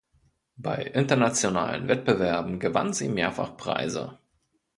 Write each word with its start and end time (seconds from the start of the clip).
Bei 0.57 0.77
internationalen 0.81 1.87
Wettbewerben 1.87 2.59
gewann 2.59 2.91
sie 2.91 3.07
mehrfach 3.07 3.55
Preise. 3.55 4.17